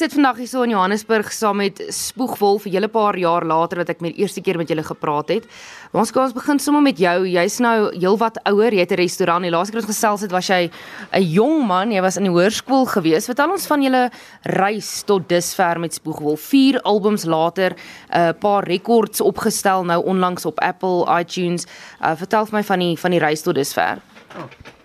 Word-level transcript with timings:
sit 0.00 0.14
vandag 0.16 0.38
hier 0.40 0.48
so 0.48 0.62
in 0.64 0.70
Johannesburg 0.72 1.28
saam 1.34 1.58
met 1.60 1.80
Spoegwolf 1.92 2.64
'n 2.64 2.72
hele 2.72 2.88
paar 2.88 3.18
jaar 3.18 3.44
later 3.44 3.78
wat 3.78 3.90
ek 3.90 4.00
met 4.00 4.14
die 4.14 4.22
eerste 4.22 4.40
keer 4.40 4.56
met 4.56 4.68
julle 4.68 4.82
gepraat 4.82 5.28
het. 5.28 5.44
Maar 5.92 6.00
ons 6.00 6.10
kan 6.10 6.22
ons 6.22 6.32
begin 6.32 6.58
sommer 6.58 6.82
met 6.82 6.98
jou. 6.98 7.26
Jy's 7.26 7.58
nou 7.58 7.92
heelwat 7.92 8.40
ouer. 8.44 8.72
Jy 8.72 8.80
het 8.80 8.92
'n 8.92 8.94
restaurant. 8.94 9.42
Die 9.42 9.50
laaste 9.50 9.72
keer 9.72 9.80
ons 9.80 9.90
gesels 9.90 10.20
het, 10.20 10.30
was 10.30 10.46
jy 10.46 10.70
'n 11.12 11.22
jong 11.22 11.66
man. 11.66 11.92
Jy 11.92 12.00
was 12.00 12.16
in 12.16 12.24
die 12.24 12.32
hoërskool 12.32 12.86
gewees. 12.86 13.26
Vertel 13.26 13.50
ons 13.50 13.66
van 13.66 13.82
julle 13.82 14.10
reis 14.42 15.02
tot 15.02 15.28
dusver 15.28 15.78
met 15.78 15.92
Spoegwolf. 15.92 16.40
4 16.40 16.80
albums 16.82 17.24
later, 17.24 17.76
'n 18.10 18.34
paar 18.38 18.64
rekords 18.64 19.20
opgestel 19.20 19.84
nou 19.84 20.04
onlangs 20.04 20.46
op 20.46 20.60
Apple, 20.60 21.06
iTunes. 21.18 21.66
Uh, 22.00 22.16
vertel 22.16 22.46
vir 22.46 22.58
my 22.58 22.64
van 22.64 22.78
die 22.78 22.98
van 22.98 23.10
die 23.10 23.20
reis 23.20 23.42
tot 23.42 23.54
dusver. 23.54 23.98
Oh. 24.36 24.79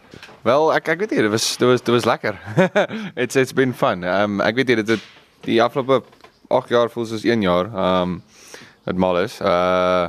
Wel, 0.46 0.68
ek 0.76 0.92
ek 0.94 1.00
weet 1.02 1.14
nie, 1.16 1.24
dit 1.26 1.32
was 1.34 1.46
dit 1.58 1.66
was 1.66 1.82
dit 1.82 1.90
was 1.90 2.06
lekker. 2.06 2.36
it's 3.24 3.36
it's 3.36 3.54
been 3.58 3.74
fun. 3.74 4.04
Ehm 4.06 4.38
um, 4.38 4.42
ek 4.46 4.60
weet 4.60 4.70
nie 4.70 4.76
dit 4.84 4.92
het 4.94 5.08
die 5.48 5.58
afgelope 5.64 6.04
8 6.54 6.70
jaar 6.70 6.92
voel 6.94 7.08
soos 7.10 7.26
1 7.26 7.42
jaar. 7.42 7.72
Ehm 7.72 8.12
um, 8.12 8.14
dit 8.86 9.00
mal 9.02 9.18
is. 9.24 9.40
Uh 9.42 10.06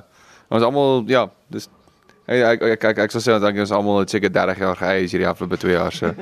ons 0.52 0.66
almal 0.66 1.08
ja, 1.08 1.24
dis 1.48 1.70
ek 2.28 2.66
ek 2.68 2.84
ek 2.90 3.00
ek 3.06 3.14
sou 3.14 3.22
sê 3.24 3.32
dat 3.32 3.62
ons 3.64 3.72
almal 3.72 4.02
het 4.02 4.12
seker 4.12 4.34
30 4.34 4.60
jaar 4.60 4.76
geëis 4.82 5.16
hierdie 5.16 5.30
afgelope 5.30 5.56
2 5.64 5.72
jaar 5.72 5.96
so. 5.96 6.12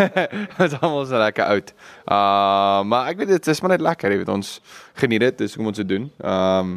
Ons 0.62 0.78
almal 0.78 1.02
so 1.10 1.18
lekker 1.24 1.50
oud. 1.56 1.74
Uh 2.06 2.86
maar 2.86 3.10
ek 3.10 3.18
weet 3.18 3.34
dit 3.34 3.50
is 3.50 3.64
maar 3.64 3.74
net 3.74 3.82
lekker, 3.82 4.14
jy 4.14 4.22
weet 4.22 4.34
ons 4.36 4.60
geniet 5.02 5.26
dit, 5.26 5.42
dis 5.42 5.58
hoe 5.58 5.66
ons 5.66 5.82
dit 5.82 5.90
doen. 5.96 6.06
Ehm 6.22 6.76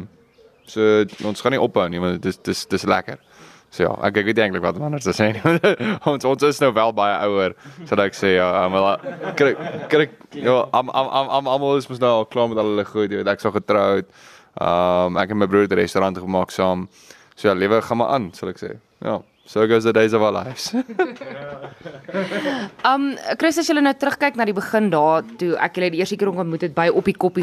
so 0.66 1.06
ons 1.22 1.42
gaan 1.42 1.54
nie 1.54 1.62
ophou 1.62 1.86
nie, 1.90 2.02
want 2.02 2.18
dit 2.18 2.34
is 2.34 2.42
dis 2.50 2.66
dis 2.74 2.90
lekker. 2.90 3.22
So 3.70 3.84
ja, 3.84 3.90
ek 4.08 4.16
ek 4.22 4.26
weet 4.30 4.40
eintlik 4.42 4.64
wat 4.64 4.78
om 4.80 4.88
anders 4.88 5.06
te 5.06 5.14
sê. 5.14 5.28
ons 6.10 6.26
ons 6.26 6.46
is 6.48 6.58
nou 6.62 6.72
wel 6.74 6.92
baie 6.96 7.14
ouer, 7.28 7.54
dat 7.86 8.02
ek 8.02 8.18
sê 8.18 8.34
ja, 8.34 8.66
maar 8.72 8.98
kry 9.38 9.52
kry 9.92 10.08
ja, 10.34 10.56
am 10.74 10.90
am 10.90 11.10
am 11.20 11.30
am 11.38 11.50
almal 11.54 11.78
is 11.78 11.86
mos 11.90 12.02
nou 12.02 12.10
al 12.18 12.26
klaar 12.26 12.50
met 12.50 12.58
al 12.58 12.72
hulle 12.72 12.86
goed, 12.88 13.10
jy 13.10 13.22
weet 13.22 13.30
ek 13.30 13.44
sou 13.44 13.54
getroud. 13.54 14.10
Ehm 14.58 15.14
um, 15.14 15.20
ek 15.22 15.30
en 15.30 15.38
my 15.38 15.46
broer 15.46 15.68
het 15.68 15.76
'n 15.76 15.82
restaurant 15.84 16.18
gemaak 16.18 16.50
saam. 16.50 16.88
So 17.36 17.48
ja, 17.48 17.54
lewe 17.54 17.78
gaan 17.82 18.02
maar 18.02 18.10
aan, 18.18 18.32
sal 18.34 18.50
ek 18.50 18.58
sê. 18.58 18.74
Ja. 19.06 19.20
So 19.50 19.66
goes 19.66 19.82
the 19.82 19.92
days 19.92 20.12
of 20.12 20.22
our 20.22 20.30
lives. 20.30 20.72
um 22.90 23.16
Chris 23.36 23.58
as 23.58 23.66
jy 23.66 23.74
nou 23.82 23.92
terugkyk 23.98 24.36
na 24.38 24.44
die 24.46 24.54
begin 24.54 24.92
daar 24.92 25.24
toe 25.40 25.56
ek 25.58 25.74
julle 25.74 25.88
die 25.90 25.98
eerste 26.04 26.14
keer 26.20 26.30
ontmoet 26.30 26.68
het 26.68 26.74
by 26.76 26.86
op 26.94 27.08
die 27.10 27.16
koppie. 27.18 27.42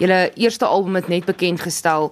Julle 0.00 0.30
eerste 0.40 0.64
album 0.64 0.96
het 0.96 1.10
net 1.12 1.28
bekend 1.28 1.60
gestel. 1.60 2.08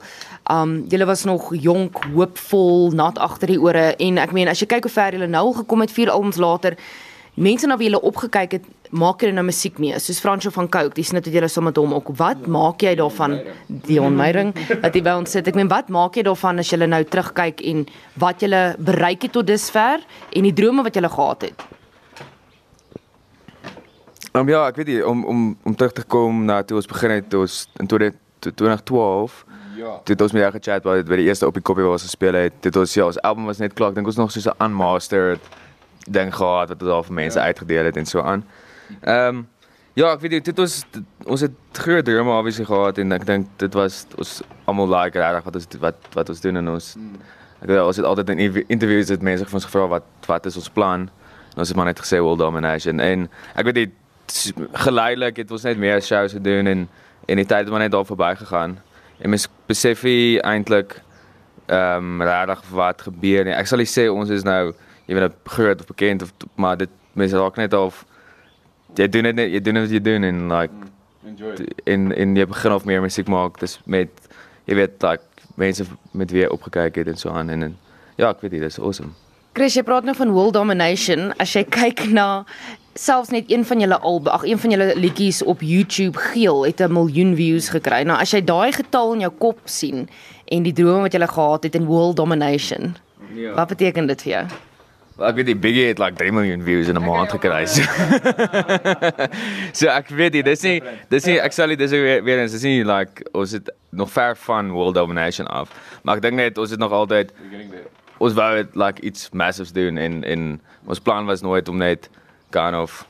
Um 0.53 0.85
julle 0.93 1.09
was 1.09 1.25
nog 1.25 1.55
jonk, 1.57 2.05
hoopvol, 2.13 2.93
nat 2.93 3.17
agter 3.17 3.55
die 3.55 3.63
ore 3.65 3.97
en 3.97 4.21
ek 4.21 4.37
meen 4.37 4.53
as 4.53 4.61
jy 4.61 4.69
kyk 4.75 4.91
hoe 4.91 4.97
ver 4.99 5.17
julle 5.17 5.33
nou 5.33 5.47
gekom 5.63 5.87
het 5.87 5.97
4 5.97 6.13
albums 6.13 6.37
later, 6.37 6.77
mense 7.35 7.67
na 7.67 7.77
wie 7.77 7.91
jy 7.91 8.01
opgekyk 8.01 8.53
het, 8.53 8.69
maak 8.91 9.23
jy 9.23 9.31
nou 9.33 9.45
musiek 9.47 9.79
mee. 9.79 9.99
Soos 10.03 10.21
Fransjo 10.21 10.51
van 10.51 10.69
Cooke, 10.69 10.95
dis 10.95 11.13
net 11.13 11.27
wat 11.27 11.35
jy 11.35 11.49
sommer 11.49 11.75
hom 11.77 11.95
ook. 11.95 12.11
Wat 12.19 12.47
maak 12.51 12.83
jy 12.83 12.97
daarvan 12.99 13.39
Dion 13.87 14.17
Meyering 14.17 14.55
dat 14.83 14.95
jy 14.95 15.03
by 15.03 15.15
ons 15.21 15.31
sit? 15.31 15.47
Ek 15.47 15.55
meen, 15.55 15.71
wat 15.71 15.89
maak 15.89 16.17
jy 16.19 16.27
daarvan 16.27 16.59
as 16.59 16.71
jy 16.73 16.81
nou 16.87 17.03
terugkyk 17.05 17.63
en 17.71 17.87
wat 18.19 18.43
jy 18.43 18.65
bereik 18.79 19.29
het 19.29 19.33
tot 19.33 19.47
dusver 19.47 20.03
en 20.35 20.49
die 20.49 20.55
drome 20.55 20.83
wat 20.83 20.97
jy 20.97 21.07
gehad 21.07 21.51
het? 21.51 21.69
Um, 24.33 24.47
ja, 24.47 24.63
ek 24.69 24.77
weet 24.79 24.93
nie 24.93 25.01
om 25.03 25.25
om 25.27 25.39
om 25.67 25.75
terug 25.75 25.93
te 25.93 26.05
kom 26.07 26.45
na 26.47 26.61
toe 26.63 26.77
ons 26.79 26.87
begin 26.87 27.17
het 27.17 27.35
ons 27.35 27.65
in 27.83 27.89
2012. 27.91 29.41
Ja. 29.81 29.97
Dit 30.07 30.21
ons 30.23 30.33
met 30.33 30.45
jou 30.45 30.53
gechat 30.55 30.85
by 30.87 31.03
die 31.03 31.27
eerste 31.27 31.49
op 31.49 31.57
die 31.57 31.65
koppie 31.65 31.83
waar 31.83 31.97
ons 31.97 32.07
gespeel 32.07 32.39
het. 32.39 32.61
Dit 32.63 32.77
ons 32.79 32.95
ja, 32.95 33.09
ons 33.11 33.19
album 33.27 33.49
was 33.51 33.59
net 33.59 33.75
klaar. 33.75 33.91
Ek 33.91 33.99
dink 33.99 34.11
ons 34.11 34.21
nog 34.21 34.31
so 34.31 34.39
'n 34.51 34.65
unmastered 34.67 35.43
ding 36.09 36.35
gehad 36.35 36.69
wat 36.69 36.83
ons 36.83 36.91
al 36.91 37.03
vir 37.03 37.15
mense 37.15 37.39
ja. 37.39 37.45
uitgedeel 37.45 37.85
het 37.85 37.97
en 37.97 38.07
so 38.07 38.23
aan. 38.23 38.45
Ehm 39.01 39.27
um, 39.27 39.49
ja, 39.93 40.13
ek 40.13 40.21
weet 40.21 40.45
dit 40.45 40.59
ons 40.59 40.85
ons 41.27 41.41
het 41.41 41.53
groot 41.73 42.05
drome 42.05 42.33
obviously 42.33 42.65
gehad 42.65 42.99
en 42.99 43.13
ek 43.13 43.27
dink 43.27 43.49
dit 43.57 43.75
was 43.75 44.07
ons 44.17 44.41
almal 44.71 44.89
like 44.89 45.19
reg 45.19 45.45
wat 45.45 45.55
ons 45.55 45.69
wat 45.81 46.11
wat 46.15 46.29
ons 46.29 46.41
doen 46.41 46.57
en 46.57 46.69
ons 46.77 46.93
hmm. 46.95 47.17
ek 47.61 47.69
weet 47.69 47.83
ons 47.83 47.97
het 47.97 48.07
altyd 48.07 48.31
in 48.35 48.45
interviews 48.69 49.11
met 49.11 49.27
mense 49.33 49.49
van 49.51 49.61
ons 49.61 49.69
gevra 49.69 49.87
wat 49.99 50.31
wat 50.31 50.47
is 50.47 50.57
ons 50.57 50.71
plan? 50.71 51.09
En 51.51 51.65
ons 51.65 51.69
het 51.69 51.77
maar 51.77 51.91
net 51.91 52.01
gesê 52.01 52.21
world 52.23 52.39
domination 52.39 53.01
en 53.01 53.29
ek 53.55 53.67
weet 53.69 53.81
dit 53.83 53.97
geleidelik 54.87 55.43
het 55.43 55.51
ons 55.51 55.67
net 55.67 55.79
meer 55.79 56.03
shows 56.03 56.33
gedoen 56.39 56.67
en 56.67 56.89
en 57.29 57.39
die 57.39 57.47
tyd 57.47 57.67
het 57.67 57.71
maar 57.71 57.85
net 57.85 57.93
daar 57.93 58.07
verby 58.07 58.35
gegaan. 58.39 58.79
En 59.21 59.31
mens 59.31 59.49
besef 59.69 60.03
jy 60.03 60.39
eintlik 60.41 60.97
ehm 61.71 62.21
um, 62.21 62.23
regtig 62.23 62.63
wat 62.75 63.03
gebeur 63.07 63.45
nie. 63.47 63.55
Ek 63.55 63.69
sal 63.71 63.79
nie 63.79 63.87
sê 63.87 64.09
ons 64.11 64.31
is 64.35 64.43
nou 64.43 64.73
jy 65.11 65.19
weet 65.19 65.39
groot 65.57 65.81
of 65.83 65.87
bekend 65.91 66.23
of 66.23 66.33
maar 66.55 66.79
dit 66.79 66.91
mense 67.19 67.37
raak 67.37 67.59
net 67.59 67.75
of 67.75 68.05
jy 68.95 69.09
doen 69.11 69.27
dit 69.31 69.39
net 69.41 69.51
jy 69.51 69.63
doen 69.67 69.83
wat 69.83 69.95
jy 69.95 70.03
doen 70.07 70.27
en 70.29 70.45
like 70.53 70.91
enjoy. 71.27 71.57
in 71.85 72.13
in 72.15 72.37
jy 72.39 72.47
begin 72.47 72.77
of 72.77 72.87
meer 72.87 73.03
musiek 73.03 73.31
maak 73.31 73.59
dis 73.63 73.79
met 73.87 74.11
jy 74.71 74.79
weet 74.79 75.03
like 75.03 75.27
mense 75.59 75.87
met 76.15 76.31
wie 76.31 76.45
jy 76.45 76.53
opgekyk 76.55 77.03
het 77.03 77.11
en 77.11 77.19
so 77.19 77.35
aan 77.35 77.51
en, 77.51 77.67
en 77.71 77.77
ja 78.17 78.31
ek 78.31 78.45
weet 78.45 78.59
dit 78.59 78.63
is 78.63 78.79
awesome. 78.79 79.11
Chris 79.59 79.75
jy 79.75 79.83
praat 79.83 80.07
nou 80.07 80.15
van 80.15 80.31
world 80.31 80.55
domination. 80.55 81.33
As 81.43 81.51
jy 81.57 81.65
kyk 81.67 82.05
na 82.15 82.45
selfs 82.95 83.33
net 83.35 83.51
een 83.51 83.65
van 83.67 83.83
julle 83.83 83.99
al 83.99 84.21
ag 84.31 84.45
een 84.47 84.61
van 84.63 84.75
julle 84.77 84.93
liedjies 84.95 85.43
op 85.43 85.65
YouTube 85.65 86.19
geel 86.31 86.63
het 86.69 86.81
'n 86.81 86.93
miljoen 86.93 87.35
views 87.37 87.69
gekry. 87.75 88.05
Nou 88.07 88.19
as 88.21 88.31
jy 88.31 88.45
daai 88.45 88.73
getal 88.73 89.15
in 89.15 89.27
jou 89.27 89.33
kop 89.39 89.59
sien 89.65 90.09
en 90.47 90.63
die 90.63 90.73
drome 90.73 91.09
wat 91.09 91.15
jy 91.15 91.27
gehad 91.27 91.65
het 91.65 91.75
in 91.75 91.87
world 91.87 92.17
domination 92.17 92.97
ja. 93.35 93.55
wat 93.55 93.69
beteken 93.69 94.07
dit 94.07 94.23
vir 94.23 94.33
jou 94.33 94.47
Ek 95.21 95.37
weet 95.37 95.51
die 95.51 95.59
Biggie 95.59 95.91
het 95.91 95.99
like 96.01 96.17
3 96.17 96.33
miljoen 96.33 96.63
views 96.65 96.89
in 96.89 96.97
'n 96.97 97.05
maand 97.05 97.31
gekry. 97.31 97.67
so 99.79 99.89
ek 99.89 100.09
weet 100.09 100.33
dit 100.33 100.47
is 100.47 100.63
nie 100.63 100.83
dis 101.09 101.25
nie 101.29 101.39
ek 101.41 101.53
sal 101.53 101.69
dit 101.69 101.79
dis 101.79 101.91
weer, 101.91 102.25
weer 102.25 102.39
eens 102.41 102.53
dis 102.57 102.65
nie 102.65 102.85
like 102.85 103.25
ons 103.33 103.53
het 103.53 103.71
nog 103.91 104.11
ver 104.11 104.37
van 104.37 104.73
world 104.73 104.95
domination 104.95 105.47
af. 105.47 105.69
Maar 106.03 106.17
ek 106.17 106.23
dink 106.23 106.37
net 106.41 106.59
ons 106.59 106.71
het 106.71 106.81
nog 106.81 106.93
altyd 106.93 107.33
ons 108.19 108.35
wou 108.35 108.57
het 108.57 108.77
like 108.77 109.03
iets 109.03 109.31
massive 109.33 109.73
doen 109.73 109.97
en 109.97 110.25
en 110.25 110.61
ons 110.87 111.01
plan 111.01 111.27
was 111.27 111.41
nooit 111.41 111.69
om 111.69 111.77
net 111.77 112.09
gaan 112.51 112.75
of 112.75 113.07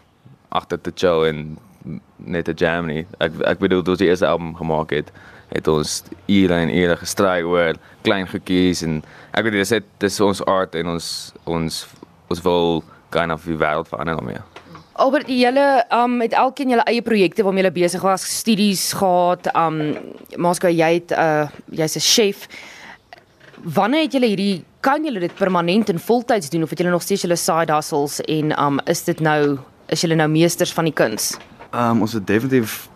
agter 0.48 0.80
te 0.80 0.92
chill 0.94 1.26
en 1.26 1.58
net 2.16 2.44
te 2.44 2.52
jam 2.52 2.86
nie. 2.86 3.06
Ek 3.18 3.32
ek 3.46 3.58
bedoel 3.58 3.82
toe 3.82 3.94
ons 3.94 4.02
die 4.02 4.08
eerste 4.08 4.26
album 4.26 4.56
gemaak 4.56 4.90
het 4.90 5.12
het 5.50 5.68
ons 5.68 6.02
ure 6.30 6.54
en 6.54 6.70
ure 6.70 6.96
gestry 6.96 7.42
oor 7.42 7.74
klein 8.06 8.28
goedjies 8.30 8.84
en 8.86 9.00
ek 9.34 9.46
weet 9.46 9.58
dis 9.58 9.72
dis 9.98 10.20
ons 10.22 10.42
art 10.46 10.76
en 10.78 10.94
ons 10.94 11.08
ons 11.50 11.80
ons 12.30 12.42
wil 12.46 12.82
kind 13.10 13.32
of 13.32 13.44
die 13.44 13.58
wêreld 13.58 13.88
verander 13.90 14.16
daarmee. 14.16 14.42
Albert, 15.00 15.28
julle 15.32 15.84
um 15.96 16.16
met 16.20 16.34
elkeen 16.36 16.74
julle 16.74 16.84
eie 16.90 17.02
projekte 17.02 17.42
waarmee 17.42 17.62
julle 17.64 17.74
besig 17.74 18.02
was, 18.04 18.26
studies 18.38 18.90
gehad, 18.92 19.48
um 19.56 19.80
Maska 20.36 20.70
jy 20.70 20.90
het 20.98 21.14
uh 21.16 21.48
jy's 21.72 21.96
'n 21.96 22.04
chef. 22.04 22.46
Wanneer 23.62 24.02
het 24.02 24.12
julle 24.12 24.26
hierdie 24.26 24.64
kan 24.80 25.04
julle 25.04 25.20
dit 25.20 25.34
permanent 25.34 25.88
en 25.88 25.98
voltyds 25.98 26.50
doen 26.50 26.62
of 26.62 26.70
het 26.70 26.78
julle 26.78 26.90
nog 26.90 27.02
steeds 27.02 27.22
julle 27.22 27.36
side 27.36 27.72
hustles 27.72 28.20
en 28.20 28.52
um 28.60 28.80
is 28.86 29.04
dit 29.04 29.20
nou 29.20 29.58
is 29.88 30.00
julle 30.00 30.14
nou 30.14 30.28
meesters 30.28 30.72
van 30.72 30.84
die 30.84 30.92
kuns? 30.92 31.36
Um 31.72 32.00
ons 32.00 32.12
het 32.12 32.26
definitief 32.26 32.88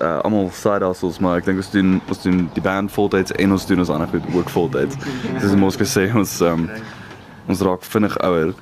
uh, 0.00 0.20
almal 0.20 0.50
side 0.50 0.84
hustles 0.84 1.18
maar 1.18 1.38
ek 1.38 1.44
dink 1.44 1.56
ons 1.56 1.70
doen 1.70 2.00
ons 2.08 2.22
doen 2.22 2.50
die 2.54 2.62
band 2.62 2.92
voltyds 2.92 3.32
en 3.32 3.52
ons 3.52 3.66
doen 3.66 3.78
ons 3.78 3.90
ander 3.90 4.08
goed 4.08 4.34
ook 4.34 4.48
voltyds. 4.48 4.96
Dis 5.40 5.54
mos 5.54 5.76
gesê 5.76 6.10
ons 6.14 6.40
um 6.40 6.68
ons 7.46 7.60
raak 7.60 7.84
vinnig 7.84 8.18
ouer. 8.18 8.54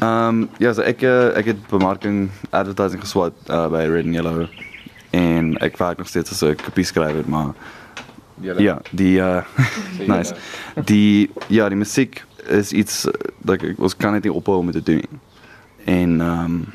Ehm 0.00 0.28
um, 0.28 0.48
ja, 0.58 0.72
so 0.72 0.84
ek 0.84 1.02
eh, 1.02 1.36
ek 1.40 1.52
het 1.52 1.66
bemarking 1.70 2.30
advertising 2.50 3.00
geswat 3.00 3.32
uh, 3.48 3.66
by 3.72 3.86
Red 3.88 4.04
and 4.04 4.14
Yellow 4.14 4.48
en 5.16 5.54
ek 5.64 5.78
werk 5.80 5.98
nog 5.98 6.08
steeds 6.08 6.30
as 6.30 6.42
'n 6.42 6.56
kopie 6.60 6.84
skrywer, 6.84 7.24
maar 7.26 7.54
Jelle. 8.40 8.62
ja, 8.62 8.80
die 8.90 9.18
uh, 9.18 9.42
nice. 10.12 10.34
Die 10.84 11.30
ja, 11.48 11.68
die 11.68 11.78
musiek 11.78 12.24
is 12.46 12.72
iets 12.72 13.02
dat 13.38 13.62
like, 13.62 13.74
ons 13.78 13.96
kan 13.96 14.12
net 14.12 14.22
nie 14.22 14.32
ophou 14.32 14.58
om 14.58 14.70
dit 14.70 14.84
te 14.84 14.92
doen. 14.92 15.20
En 15.84 16.20
ehm 16.20 16.44
um, 16.44 16.66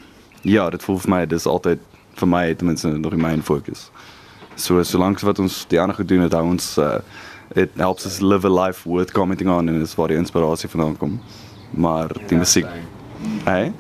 ja, 0.42 0.70
dit 0.70 0.84
voel 0.84 1.00
vir 1.00 1.10
my 1.10 1.26
dis 1.26 1.46
altyd 1.46 1.80
vir 2.14 2.28
my 2.28 2.54
ten 2.54 2.66
minste 2.68 2.88
nog 2.88 3.14
in 3.14 3.22
my 3.22 3.42
fokus. 3.42 3.92
So 4.56 4.84
solank 4.84 5.20
wat 5.20 5.40
ons 5.40 5.66
die 5.68 5.80
ander 5.82 5.96
gedoen 5.96 6.26
het, 6.26 6.34
hou 6.34 6.46
ons 6.46 6.78
uh, 6.78 6.98
it 7.56 7.72
helps 7.76 8.06
us 8.06 8.22
live 8.22 8.46
a 8.46 8.50
life 8.50 8.90
worth 8.90 9.12
commenting 9.12 9.50
on 9.50 9.70
en 9.70 9.82
is 9.82 9.96
waar 9.96 10.08
die 10.08 10.18
inspirasie 10.18 10.70
vandaan 10.70 10.98
kom. 10.98 11.22
Maar 11.70 12.12
die 12.28 12.38
musiek. 12.38 12.68
Hey? 13.44 13.74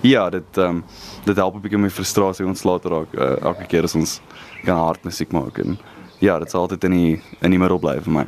Ja, 0.00 0.30
dit 0.30 0.56
ehm 0.56 0.68
um, 0.68 0.84
dit 1.24 1.36
help 1.36 1.54
'n 1.54 1.60
bietjie 1.60 1.78
my 1.78 1.90
frustrasie 1.90 2.46
ontslae 2.46 2.80
te 2.80 2.88
raak 2.88 3.14
uh, 3.14 3.42
elke 3.42 3.66
keer 3.66 3.82
as 3.82 3.94
ons 3.94 4.20
kan 4.64 4.76
hard 4.76 5.04
musiek 5.04 5.32
maak 5.32 5.58
en 5.58 5.78
ja, 6.18 6.38
dit 6.38 6.50
sal 6.50 6.60
altyd 6.60 6.84
in 6.84 6.90
die 6.90 7.22
in 7.40 7.50
die 7.50 7.58
middel 7.58 7.78
bly 7.78 8.00
vir 8.00 8.12
my. 8.12 8.24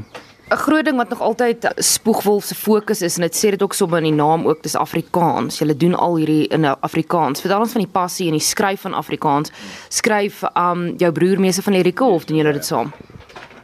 'n 0.50 0.56
Groot 0.56 0.84
ding 0.84 0.96
wat 0.96 1.08
nog 1.08 1.20
altyd 1.20 1.72
Spoegwolf 1.76 2.44
se 2.44 2.54
fokus 2.54 3.02
is 3.02 3.16
en 3.16 3.22
dit 3.22 3.36
sê 3.36 3.50
dit 3.50 3.62
ook 3.62 3.74
sommer 3.74 3.98
in 3.98 4.04
die 4.04 4.22
naam 4.22 4.46
ook, 4.46 4.62
dis 4.62 4.74
Afrikaans. 4.74 5.58
Jy 5.58 5.76
doen 5.76 5.94
al 5.94 6.16
hierdie 6.16 6.48
in 6.48 6.64
Afrikaans. 6.64 7.40
Vertel 7.40 7.60
ons 7.60 7.72
van 7.72 7.80
die 7.80 7.92
passie 7.92 8.26
en 8.26 8.32
die 8.32 8.40
skryf 8.40 8.80
van 8.80 8.94
Afrikaans. 8.94 9.52
Skryf 9.88 10.42
um 10.54 10.96
jou 10.98 11.12
broer 11.12 11.40
meeste 11.40 11.62
van 11.62 11.72
lirieke 11.72 12.04
of 12.04 12.24
doen 12.24 12.36
julle 12.36 12.52
dit 12.52 12.64
saam? 12.64 12.92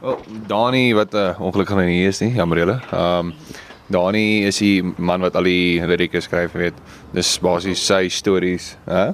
Wel, 0.01 0.19
Dani 0.47 0.95
wat 0.95 1.13
'n 1.13 1.17
uh, 1.17 1.29
eh, 1.29 1.41
ongelukkig 1.41 1.75
nou 1.75 1.87
nie 1.87 2.07
is 2.07 2.19
nie, 2.21 2.33
jammer 2.33 2.59
julle. 2.59 2.81
Ehm 2.93 3.19
um, 3.19 3.35
Dani 3.87 4.45
is 4.47 4.59
die 4.59 4.83
man 4.83 5.21
wat 5.21 5.37
al 5.37 5.43
die 5.43 5.87
lirieke 5.87 6.21
skryf, 6.21 6.53
weet. 6.53 6.75
Dis 7.13 7.39
basies 7.39 7.87
sy 7.87 8.09
stories, 8.09 8.77
hè? 8.85 9.05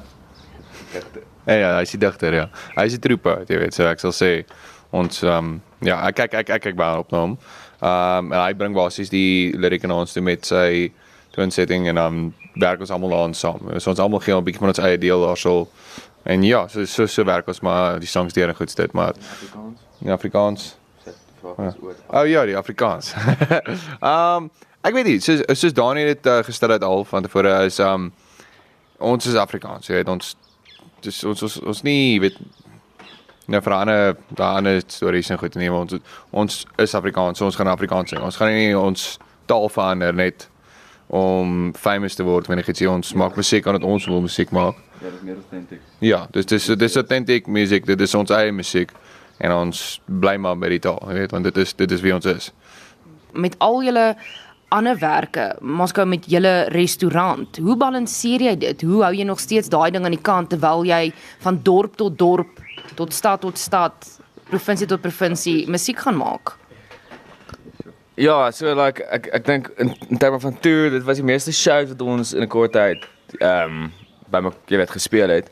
Ja, 1.44 1.55
ja, 1.55 1.75
hy 1.76 1.82
is 1.82 1.90
die 1.90 1.99
digter, 1.99 2.34
ja. 2.34 2.49
Hy 2.76 2.84
is 2.84 2.96
die 2.96 3.00
troepe, 3.08 3.44
jy 3.49 3.58
weet, 3.58 3.75
so 3.75 3.84
ek 3.87 4.00
sal 4.00 4.12
sê 4.12 4.44
ons 4.90 5.23
ehm 5.23 5.38
um, 5.38 5.62
ja, 5.81 6.00
ek 6.08 6.17
kyk 6.17 6.34
ek 6.34 6.50
ek 6.50 6.62
kyk 6.62 6.76
baie 6.76 6.99
op 6.99 7.12
na 7.12 7.19
hom. 7.19 7.38
Ehm 7.82 8.19
um, 8.19 8.32
en 8.32 8.40
hy 8.40 8.52
bring 8.55 8.75
basies 8.75 9.11
die 9.11 9.52
lirieke 9.56 9.87
na 9.87 10.00
ons 10.02 10.12
toe 10.12 10.23
met 10.23 10.44
sy 10.46 10.90
twin 11.32 11.50
setting 11.50 11.88
en 11.88 11.94
dan 11.94 12.12
um, 12.12 12.34
werk 12.61 12.81
ons 12.81 12.90
almal 12.90 13.14
aan 13.23 13.34
saam. 13.34 13.70
So 13.79 13.90
ons 13.90 14.00
almal 14.00 14.20
gee 14.20 14.34
'n 14.34 14.44
bietjie 14.44 14.61
van 14.61 14.69
ons 14.69 14.79
eie 14.79 14.99
deel 14.99 15.20
daarso. 15.20 15.69
En 16.22 16.42
ja, 16.42 16.66
so 16.69 16.84
so 16.84 17.06
so 17.06 17.24
werk 17.24 17.48
ons 17.48 17.60
maar 17.60 17.98
die 18.00 18.08
songs 18.08 18.32
deur 18.32 18.48
en 18.48 18.54
goed 18.54 18.76
dit, 18.76 18.92
maar 18.92 19.14
Afrikaans. 19.14 19.80
in 20.00 20.10
Afrikaans. 20.10 20.76
Ja. 21.42 21.74
Oh 22.08 22.26
ja, 22.26 22.44
die 22.44 22.56
Afrikaans. 22.56 23.14
Ehm 24.00 24.36
um, 24.36 24.50
ek 24.82 24.94
weet 24.94 25.06
nie, 25.06 25.19
soos 25.22 25.42
soos 25.58 25.74
Daniel 25.74 26.08
het 26.10 26.26
uh, 26.26 26.40
gestel 26.42 26.74
het 26.74 26.82
al 26.82 27.04
van 27.04 27.22
tevore 27.22 27.64
is 27.66 27.78
ehm 27.78 28.06
um, 28.06 28.12
ons 28.98 29.26
is 29.26 29.34
Afrikaans, 29.34 29.86
jy 29.86 29.94
weet 29.98 30.08
ons 30.08 30.36
dis 31.02 31.24
ons 31.24 31.42
ons 31.42 31.58
ons 31.72 31.82
nie 31.82 32.20
weet 32.22 32.38
nou 33.50 33.60
vir 33.62 33.74
ander 33.74 34.16
daai 34.38 34.80
stories 34.86 35.30
en 35.30 35.38
goed 35.38 35.58
nee, 35.58 35.70
maar 35.70 35.86
ons 35.86 35.98
ons 36.30 36.66
is 36.78 36.94
Afrikaans, 36.94 37.38
so 37.38 37.44
ons 37.50 37.58
gaan 37.58 37.70
Afrikaans 37.72 38.14
sing. 38.14 38.22
Ons 38.22 38.38
gaan 38.38 38.54
nie 38.54 38.76
ons 38.78 39.19
taal 39.50 39.69
verander 39.69 40.14
net 40.14 40.48
om 41.12 41.72
famous 41.76 42.14
te 42.16 42.24
word 42.24 42.46
wanneer 42.48 42.69
ek 42.69 42.78
sê 42.78 42.88
ons 42.88 43.14
maak 43.19 43.36
musiek 43.36 43.66
omdat 43.66 43.84
ons 43.84 44.06
wil 44.08 44.22
musiek 44.24 44.54
maak. 44.54 44.78
Ja, 45.02 45.10
dit 45.10 45.19
is 45.19 45.26
meer 45.26 45.34
authentic. 45.34 45.81
Ja, 45.99 46.26
dis 46.31 46.46
dis 46.46 46.66
dis 46.78 46.96
authentic 46.96 47.46
musiek, 47.46 47.87
dit 47.87 48.00
is 48.00 48.14
ons 48.14 48.31
eie 48.31 48.52
musiek 48.54 48.93
en 49.43 49.50
ons 49.52 49.81
bly 50.06 50.37
maar 50.38 50.54
by 50.60 50.69
die 50.70 50.78
taal, 50.84 51.00
jy 51.10 51.16
weet, 51.16 51.32
want 51.34 51.49
dit 51.49 51.58
is 51.58 51.75
dit 51.75 51.90
is 51.90 52.04
wie 52.04 52.14
ons 52.14 52.28
is. 52.31 52.52
Met 53.34 53.56
al 53.58 53.81
julle 53.82 54.04
ander 54.72 54.99
werke, 55.00 55.49
Moskou 55.60 56.06
met 56.06 56.28
julle 56.31 56.52
restaurant. 56.72 57.58
Hoe 57.58 57.76
balanseer 57.76 58.46
jy 58.46 58.54
dit? 58.62 58.84
Hoe 58.87 59.02
hou 59.02 59.12
jy 59.16 59.26
nog 59.26 59.43
steeds 59.43 59.69
daai 59.72 59.90
ding 59.90 60.06
aan 60.06 60.14
die 60.14 60.22
kant 60.22 60.52
terwyl 60.54 60.87
jy 60.87 61.10
van 61.43 61.58
dorp 61.66 61.98
tot 62.00 62.14
dorp, 62.19 62.62
tot 62.94 63.12
stad 63.12 63.43
tot 63.43 63.58
stad, 63.58 64.06
provinsie 64.52 64.87
tot 64.87 65.02
provinsie 65.02 65.64
musiek 65.66 65.98
gaan 65.98 66.20
maak? 66.20 66.55
Ja, 68.20 68.52
so 68.55 68.70
like 68.78 69.02
ek 69.10 69.26
ek 69.34 69.50
dink 69.50 69.72
in, 69.82 69.96
in 70.12 70.22
terme 70.22 70.38
van 70.38 70.55
tour, 70.62 70.93
dit 70.94 71.02
was 71.02 71.19
die 71.19 71.26
meeste 71.26 71.52
shows 71.52 71.90
wat 71.90 72.06
ons 72.06 72.37
in 72.37 72.46
'n 72.46 72.48
kort 72.48 72.72
tyd 72.78 73.02
ehm 73.40 73.82
um, 73.82 73.93
by 74.32 74.40
my 74.44 74.52
jy 74.70 74.81
weet 74.81 74.94
gespeel 74.94 75.32
het. 75.32 75.50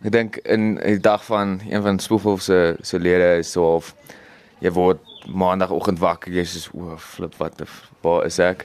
Ek 0.00 0.12
dink 0.14 0.40
in, 0.48 0.74
die 0.78 1.00
dag 1.02 1.24
van 1.26 1.58
een 1.68 1.82
van 1.84 1.98
Spoofhof 2.00 2.42
se 2.46 2.76
se 2.82 2.98
lede 2.98 3.38
is 3.42 3.52
so 3.52 3.76
of 3.76 3.94
jy 4.64 4.72
word 4.76 5.02
maandagooggend 5.28 6.00
wakker, 6.00 6.32
jy 6.32 6.44
sê 6.48 6.62
o, 6.72 6.96
flip 6.96 7.34
wat 7.40 7.60
waar 8.04 8.24
is 8.28 8.38
ek? 8.40 8.64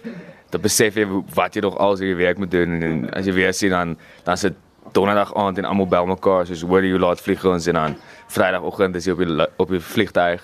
Dan 0.53 0.63
besef 0.63 0.95
jy 0.95 1.07
wat 1.35 1.55
jy 1.55 1.65
nog 1.65 1.77
al 1.83 1.97
se 1.99 2.13
werk 2.15 2.39
moet 2.39 2.51
doen 2.51 2.77
en 2.81 3.01
as 3.15 3.27
jy 3.27 3.35
weer 3.35 3.53
sien 3.53 3.75
dan 3.75 3.97
dan 4.23 4.39
sit 4.39 4.55
donderdag 4.93 5.33
aand 5.35 5.57
en 5.57 5.65
almal 5.65 5.87
bel 5.87 6.07
mekaar 6.07 6.45
soos 6.47 6.63
hoor 6.63 6.85
jy 6.85 6.93
hoe 6.93 7.01
laat 7.01 7.21
vlieg 7.21 7.43
ons 7.49 7.67
en 7.71 7.79
dan 7.79 7.95
vrydagoggend 8.31 8.95
is 8.95 9.07
jy 9.07 9.15
op 9.15 9.23
die 9.23 9.47
op 9.65 9.73
die 9.73 9.81
vliegtuig 9.81 10.43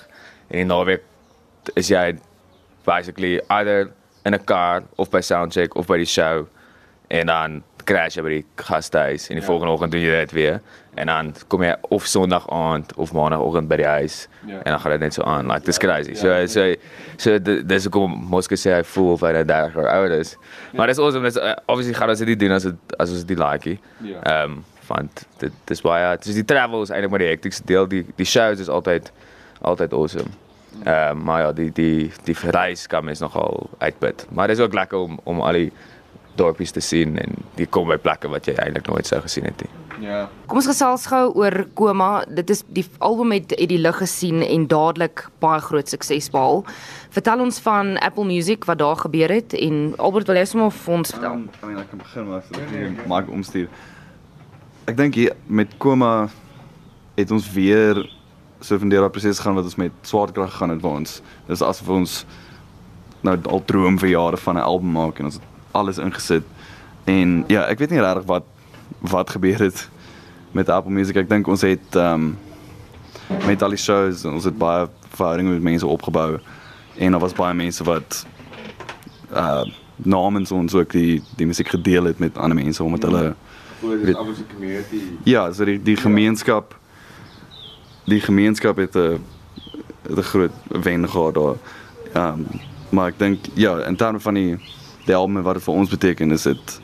en 0.49 0.57
die 0.57 0.67
naweek 0.67 1.05
is 1.79 1.91
jy 1.93 2.17
basically 2.87 3.37
either 3.49 3.91
in 4.25 4.35
'n 4.35 4.43
kar 4.45 4.83
of 4.97 5.09
by 5.09 5.21
soundcheck 5.21 5.75
of 5.75 5.87
by 5.87 5.97
die 5.97 6.09
show 6.09 6.47
en 7.07 7.27
dan 7.27 7.63
crash 7.83 8.15
jy 8.15 8.23
by 8.25 8.29
die 8.29 8.45
gastehuis 8.55 9.27
en 9.29 9.35
die 9.35 9.43
ja. 9.43 9.47
volgende 9.49 9.73
oggend 9.73 9.91
doen 9.91 10.01
jy 10.01 10.11
dit 10.25 10.31
weer. 10.31 10.61
En 10.99 11.07
dan 11.07 11.33
kom 11.47 11.63
jy 11.63 11.75
of 11.89 12.05
sonderdag 12.05 12.49
aand 12.51 12.93
of 12.99 13.13
maandagooggend 13.15 13.67
by 13.71 13.75
die 13.79 13.85
huis. 13.87 14.27
Ja. 14.45 14.57
en 14.63 14.71
dan 14.71 14.79
gaan 14.79 14.91
dit 14.91 14.99
net 14.99 15.13
so 15.13 15.23
aan. 15.23 15.47
Like 15.47 15.65
dis 15.65 15.77
crazy. 15.77 16.13
So 16.13 16.45
so 16.47 16.73
so 17.17 17.37
d- 17.39 17.61
dis 17.67 17.83
hoekom 17.87 18.11
Moske 18.29 18.55
sê 18.59 18.73
hy 18.75 18.83
voel 18.83 19.13
of 19.13 19.21
hy 19.21 19.31
nou 19.37 19.43
30 19.45 19.75
jaar 19.75 19.87
oud 20.01 20.11
is 20.17 20.35
maar 20.73 20.87
dis 20.87 20.97
awesome 20.99 21.23
dis 21.29 21.37
uh, 21.37 21.53
obviously 21.67 21.93
gaan 21.93 22.09
ons 22.09 22.19
dit 22.19 22.27
nie 22.27 22.35
doen 22.35 22.51
as 22.55 22.63
dit 22.63 22.95
as 22.99 23.09
ons 23.11 23.25
dit 23.25 23.37
like 23.39 23.69
nie 23.69 23.79
Ja. 24.11 24.21
ehm 24.23 24.51
um, 24.51 24.63
want 24.87 25.25
dit 25.39 25.53
dis 25.69 25.81
baie 25.81 26.17
dis 26.19 26.35
die 26.35 26.45
travel 26.45 26.81
is 26.83 26.89
eintlik 26.91 27.09
maar 27.13 27.19
die 27.23 27.29
hektiese 27.31 27.63
deel. 27.65 27.87
Die 27.87 28.05
die 28.17 28.25
shows 28.25 28.59
is 28.59 28.67
altyd 28.69 29.11
altyd 29.61 29.93
awesome. 29.93 30.31
Ehm 30.83 30.87
uh, 30.89 31.23
maar 31.23 31.41
ja, 31.41 31.51
die 31.51 31.69
die 31.71 32.11
die 32.25 32.35
reis 32.51 32.87
kan 32.87 33.05
mens 33.05 33.19
nogal 33.19 33.69
uitput. 33.79 34.25
Maar 34.31 34.47
dit 34.47 34.57
is 34.57 34.63
ook 34.63 34.73
lekker 34.73 34.97
om 34.99 35.19
om 35.23 35.39
al 35.41 35.51
die 35.53 35.71
dorpies 36.39 36.71
te 36.71 36.81
sien 36.81 37.17
en 37.17 37.37
die 37.57 37.67
kom 37.67 37.87
by 37.87 37.97
plekke 38.01 38.29
wat 38.31 38.47
jy 38.47 38.55
eintlik 38.61 38.87
nooit 38.87 39.07
sou 39.07 39.21
gesien 39.21 39.47
het 39.49 39.63
nie. 39.63 39.71
Ja. 40.01 40.21
Kom 40.49 40.57
ons 40.57 40.69
gesels 40.69 41.05
gou 41.11 41.27
oor 41.37 41.55
Koma. 41.77 42.23
Dit 42.25 42.49
is 42.49 42.63
die 42.73 42.85
album 43.05 43.33
het 43.35 43.53
uit 43.53 43.69
die 43.69 43.79
lig 43.81 43.97
gesien 44.01 44.41
en 44.41 44.65
dadelik 44.71 45.27
baie 45.43 45.61
groot 45.61 45.89
sukses 45.91 46.31
behaal. 46.33 46.63
Vertel 47.13 47.43
ons 47.43 47.59
van 47.61 47.93
Apple 48.01 48.25
Music 48.25 48.65
wat 48.69 48.81
daar 48.81 48.97
gebeur 49.03 49.29
het 49.29 49.53
en 49.57 49.91
Albert 49.97 50.31
wil 50.31 50.39
jy 50.41 50.45
sommer 50.49 50.73
vir 50.73 50.95
ons 50.95 51.13
vertel? 51.13 51.43
Um, 51.43 51.49
I 51.61 51.69
mean, 51.69 51.81
ek 51.83 51.91
kan 51.91 52.01
begin 52.01 52.29
maar 52.31 52.47
vir 52.47 52.71
die 52.71 53.09
maak 53.11 53.29
omstuur. 53.29 53.69
Ek 54.89 54.97
dink 54.97 55.19
hier 55.19 55.35
met 55.45 55.77
Koma 55.77 56.15
het 57.19 57.31
ons 57.31 57.51
weer 57.53 58.01
so 58.61 58.77
van 58.77 58.89
daardie 58.89 59.13
proses 59.13 59.41
gaan 59.41 59.57
wat 59.57 59.69
ons 59.69 59.77
met 59.81 59.93
swaartekrag 60.07 60.53
gaan 60.57 60.73
het 60.73 60.81
waar 60.81 61.01
ons 61.01 61.19
dis 61.47 61.63
asof 61.65 61.89
ons 61.93 62.17
nou 63.25 63.37
al 63.53 63.63
droom 63.69 63.97
vir 64.01 64.13
jare 64.15 64.37
van 64.37 64.57
'n 64.57 64.65
album 64.65 64.91
maak 64.97 65.19
en 65.19 65.25
ons 65.29 65.37
het 65.37 65.50
alles 65.71 65.97
ingesit. 65.97 66.43
En 67.03 67.43
ja, 67.47 67.65
ek 67.67 67.79
weet 67.79 67.89
nie 67.89 67.99
regtig 67.99 68.25
wat 68.25 68.43
wat 68.99 69.29
gebeur 69.29 69.59
het 69.59 69.89
met 70.51 70.69
Apple 70.69 70.91
Music. 70.91 71.15
Ek 71.15 71.29
dink 71.29 71.47
ons 71.47 71.61
het 71.61 71.95
ehm 71.95 72.13
um, 72.13 72.37
met 73.47 73.61
al 73.63 73.69
die 73.69 73.79
shows, 73.79 74.25
ons 74.25 74.43
het 74.43 74.57
baie 74.57 74.87
verhoudinge 75.15 75.53
met 75.53 75.61
mense 75.61 75.87
opgebou 75.87 76.39
en 76.97 77.11
daar 77.11 77.21
was 77.23 77.33
baie 77.33 77.55
mense 77.55 77.83
wat 77.83 78.25
uh 79.33 79.63
namens 80.03 80.51
ons 80.51 80.73
ook 80.73 80.91
die 80.91 81.21
die 81.37 81.45
musiek 81.45 81.67
gedeel 81.69 82.03
het 82.09 82.19
met 82.19 82.37
ander 82.37 82.57
mense 82.57 82.83
omdat 82.83 83.03
hulle 83.03 83.35
Dit 83.81 84.01
Weet- 84.05 84.15
ja, 85.23 85.51
so 85.51 85.65
die 85.65 85.81
die 85.81 85.95
gemeenskap 85.97 86.75
die 88.05 88.19
gemeenskap 88.21 88.77
het 88.77 88.95
'n 88.95 89.21
'n 90.09 90.21
groot 90.21 90.51
wen 90.67 91.09
gehad 91.09 91.33
daar. 91.33 91.55
Ehm 92.13 92.39
um, 92.39 92.45
maar 92.89 93.07
ek 93.07 93.19
dink 93.19 93.45
ja, 93.53 93.79
in 93.85 93.95
terme 93.95 94.19
van 94.19 94.33
die 94.33 94.57
die 95.05 95.15
album 95.15 95.41
wat 95.43 95.59
dit 95.59 95.63
vir 95.63 95.73
ons 95.73 95.89
beteken 95.89 96.31
is 96.31 96.43
dit 96.43 96.79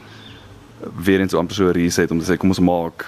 weer 0.96 1.20
eens 1.20 1.34
amper 1.34 1.56
so 1.56 1.70
'n 1.70 1.78
reset 1.78 2.12
om 2.12 2.20
te 2.20 2.26
sê 2.26 2.38
kom 2.38 2.50
ons 2.50 2.60
maak 2.60 3.06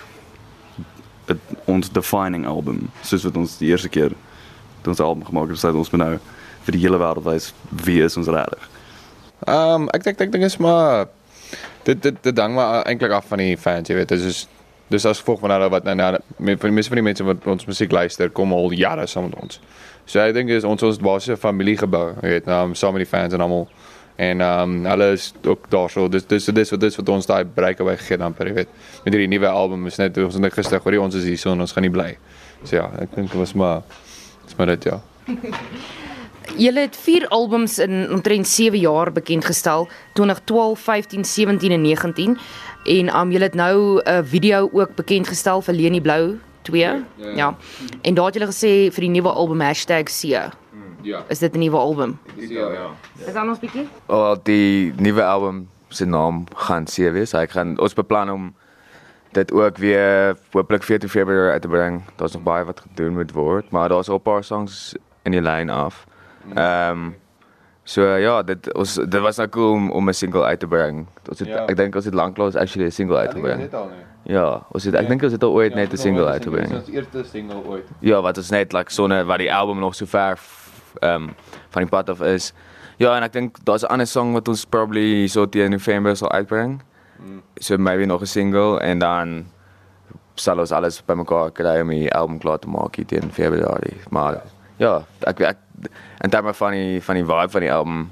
het, 1.25 1.37
ons 1.65 1.91
defining 1.91 2.47
album 2.47 2.89
soos 3.01 3.23
wat 3.23 3.37
ons 3.37 3.57
die 3.57 3.69
eerste 3.69 3.89
keer 3.89 4.13
ons 4.89 4.99
album 4.99 5.25
gemaak 5.25 5.49
het, 5.49 5.59
sê 5.61 5.71
ons 5.75 5.91
moet 5.91 6.01
nou 6.01 6.13
vir 6.65 6.75
die 6.75 6.81
hele 6.81 6.99
wêreld 7.01 7.53
wie 7.85 8.01
is 8.03 8.17
ons 8.17 8.27
regtig. 8.27 8.69
Ehm 9.47 9.83
um, 9.85 9.89
ek 9.95 10.03
dink 10.03 10.35
ek 10.35 10.47
is 10.47 10.57
maar 10.57 11.07
dit 11.87 12.01
dit 12.01 12.23
dit 12.23 12.39
hang 12.39 12.55
maar 12.55 12.83
eintlik 12.85 13.11
af 13.11 13.29
van 13.29 13.43
die 13.43 13.57
fans, 13.57 13.89
jy 13.89 13.95
weet. 13.95 14.09
Dis 14.09 14.25
is 14.25 14.47
dis 14.89 15.05
as 15.05 15.21
gevolg 15.21 15.43
van 15.43 15.69
wat 15.69 15.85
nou 15.85 15.95
nou 15.95 16.17
die 16.37 16.71
meeste 16.71 16.89
van 16.89 17.01
die 17.01 17.05
mense 17.05 17.23
wat 17.23 17.45
ons 17.47 17.67
musiek 17.69 17.91
luister 17.91 18.29
kom 18.29 18.53
al 18.53 18.73
jare 18.73 19.05
saam 19.07 19.29
met 19.29 19.37
ons. 19.37 19.59
So 20.05 20.19
ek 20.19 20.33
dink 20.33 20.49
is 20.49 20.65
ons 20.65 20.83
ons 20.83 20.97
basiese 20.97 21.37
familie 21.37 21.77
gebou, 21.77 22.15
jy 22.23 22.29
weet, 22.33 22.45
nou 22.49 22.73
saam 22.73 22.97
met 22.97 23.05
die 23.05 23.09
fans 23.09 23.33
en 23.33 23.45
almal 23.45 23.67
en 24.19 24.41
ehm 24.41 24.71
um, 24.71 24.85
hulle 24.85 25.11
is 25.15 25.33
ook 25.47 25.69
daar 25.71 25.89
so 25.89 26.09
dis 26.11 26.25
dis 26.27 26.45
dis 26.45 26.71
wat 26.73 26.81
dis 26.81 26.97
wat 26.99 27.09
ons 27.09 27.25
daai 27.25 27.45
breakaway 27.45 27.95
gegee 27.97 28.17
dan 28.19 28.33
per 28.35 28.49
jy 28.49 28.53
weet. 28.57 28.73
Met 29.05 29.13
hierdie 29.15 29.29
nuwe 29.31 29.47
album 29.47 29.87
is 29.87 29.99
net 30.01 30.17
ons 30.19 30.35
het 30.35 30.43
net 30.43 30.57
gister 30.57 30.81
hoor 30.83 30.97
jy 30.97 30.99
ons 30.99 31.15
is 31.15 31.23
hier 31.23 31.39
so 31.39 31.53
en 31.55 31.63
ons 31.63 31.71
gaan 31.71 31.87
nie 31.87 31.93
bly. 31.93 32.09
So 32.65 32.75
ja, 32.75 32.89
ek 32.99 33.15
dink 33.15 33.31
dit 33.31 33.39
was 33.39 33.55
maar 33.55 33.81
dis 34.43 34.57
maar 34.59 34.73
dit 34.73 34.89
ja. 34.91 34.99
Julle 36.59 36.81
het 36.81 36.97
4 36.97 37.27
albums 37.29 37.77
in 37.79 38.09
omtrent 38.11 38.47
7 38.47 38.79
jaar 38.81 39.11
bekend 39.13 39.45
gestel, 39.45 39.85
2012, 40.17 40.79
15, 40.79 41.25
17 41.25 41.71
en 41.71 41.81
19 41.85 42.37
en 42.89 43.15
um 43.21 43.31
julle 43.31 43.47
het 43.47 43.55
nou 43.55 44.01
'n 44.03 44.25
video 44.25 44.69
ook 44.73 44.95
bekend 44.95 45.27
gestel 45.27 45.61
vir 45.61 45.73
Leni 45.75 46.01
Blou 46.01 46.39
2. 46.61 46.81
Ja. 46.81 46.99
ja. 47.17 47.35
ja. 47.35 47.57
En 48.01 48.13
daar 48.13 48.25
het 48.25 48.35
julle 48.35 48.51
gesê 48.51 48.91
vir 48.91 49.01
die 49.07 49.09
nuwe 49.15 49.31
album 49.31 49.61
#C. 49.61 50.51
Ja. 51.01 51.23
Is 51.27 51.39
dit 51.39 51.53
'n 51.55 51.59
nuwe 51.59 51.77
album? 51.77 52.19
Ja 52.35 52.71
ja. 52.71 52.87
Is 53.25 53.33
dan 53.33 53.49
ons 53.49 53.59
bietjie? 53.59 53.87
Wel 54.07 54.37
die 54.43 54.93
nuwe 54.97 55.23
album 55.23 55.69
se 55.87 56.05
naam 56.05 56.43
gaan 56.55 56.83
C 56.85 56.95
wees. 57.11 57.33
Ek 57.33 57.51
gaan 57.51 57.79
ons 57.79 57.93
beplan 57.93 58.29
om 58.29 58.53
dit 59.31 59.51
ook 59.51 59.77
weer 59.77 60.37
hopelik 60.51 60.83
14 60.83 61.09
Februarie 61.09 61.51
uit 61.51 61.61
te 61.61 61.67
bring. 61.67 62.01
Daar's 62.15 62.33
nog 62.33 62.43
baie 62.43 62.63
wat 62.65 62.79
gedoen 62.79 63.13
moet 63.13 63.31
word, 63.31 63.69
maar 63.71 63.89
daar's 63.89 64.09
al 64.09 64.15
'n 64.15 64.21
paar 64.21 64.43
songs 64.43 64.95
in 65.23 65.31
die 65.31 65.41
lyn 65.41 65.69
af. 65.69 66.05
Ehm 66.55 66.91
um, 66.91 67.15
so 67.83 68.15
ja, 68.15 68.43
dit 68.43 68.73
ons 68.73 68.93
dit 68.95 69.19
was 69.19 69.37
nou 69.37 69.49
cool 69.49 69.71
om, 69.71 69.91
om 69.91 70.07
'n 70.09 70.13
single 70.13 70.43
uit 70.43 70.59
te 70.59 70.67
bring. 70.67 71.07
Ons 71.29 71.39
het 71.39 71.47
Ja. 71.47 71.65
ek 71.67 71.75
dink 71.75 71.95
ons 71.95 72.05
het 72.05 72.13
lanklaas 72.13 72.55
actually 72.55 72.87
'n 72.87 72.91
single 72.91 73.17
uitgebring. 73.17 73.73
al 73.73 73.85
nie. 73.87 74.33
Ja, 74.35 74.65
ons 74.71 74.83
het 74.83 74.93
ek 74.95 75.07
dink 75.07 75.23
ons 75.23 75.31
het 75.31 75.43
al 75.43 75.51
ooit 75.51 75.75
net 75.75 75.91
'n 75.93 75.97
single 75.97 76.25
uitgebring. 76.25 76.71
Ons 76.73 76.87
eerste 76.89 77.23
single 77.23 77.63
ooit. 77.65 77.87
Ja, 77.99 78.21
wat 78.21 78.37
ons 78.37 78.49
net 78.49 78.73
like 78.73 78.91
sonne 78.91 79.25
wat 79.25 79.37
die 79.37 79.53
album 79.53 79.79
nog 79.79 79.95
so 79.95 80.05
ver 80.05 80.37
f- 80.89 80.95
ehm 81.01 81.23
um, 81.23 81.35
van 81.69 81.81
die 81.83 81.89
pad 81.91 82.09
af 82.09 82.21
is. 82.21 82.53
Ja, 82.97 83.15
en 83.15 83.23
ek 83.23 83.33
dink 83.33 83.57
daar's 83.63 83.83
'n 83.83 83.91
ander 83.91 84.07
song 84.07 84.33
wat 84.33 84.47
ons 84.47 84.65
probably 84.65 85.27
so 85.27 85.45
teen 85.45 85.71
November 85.71 86.15
sal 86.15 86.31
uitbring. 86.31 86.81
Mm. 87.19 87.41
So 87.59 87.77
maybe 87.77 88.05
nog 88.05 88.21
'n 88.21 88.25
single 88.27 88.79
en 88.79 88.99
dan 88.99 89.45
sal 90.35 90.59
ons 90.59 90.71
alles 90.71 91.01
bymekaar 91.05 91.51
kry 91.51 91.81
om 91.81 91.89
die 91.89 92.13
album 92.13 92.39
klaar 92.39 92.59
te 92.59 92.67
maak 92.67 92.95
hier 92.95 93.05
teen 93.05 93.31
Februarie. 93.31 93.97
Maar 94.09 94.41
ja, 94.77 95.01
ek 95.27 95.39
ek 95.39 95.57
en 96.21 96.29
terme 96.29 96.53
van 96.53 96.71
die 96.71 97.01
van 97.03 97.15
die 97.15 97.25
vibe 97.25 97.49
van 97.49 97.61
die 97.61 97.73
album 97.73 98.11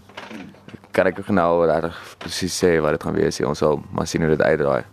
kan 0.91 1.05
ek 1.07 1.19
ook 1.19 1.29
nou 1.29 1.65
regtig 1.65 2.15
presies 2.17 2.63
sê 2.63 2.79
wat 2.81 2.91
dit 2.91 3.03
gaan 3.03 3.13
wees. 3.13 3.41
Ons 3.41 3.57
sal 3.57 3.81
maar 3.91 4.07
sien 4.07 4.21
hoe 4.21 4.35
dit 4.35 4.41
uitdraai. 4.41 4.83